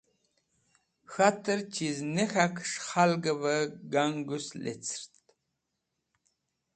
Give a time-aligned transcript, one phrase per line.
[1.11, 5.13] Khatẽr chiz ne k̃hakẽs̃h khlgvẽ gangus levẽrt.